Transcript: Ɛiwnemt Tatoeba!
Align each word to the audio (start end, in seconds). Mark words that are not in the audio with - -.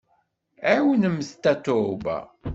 Ɛiwnemt 0.71 1.29
Tatoeba! 1.43 2.17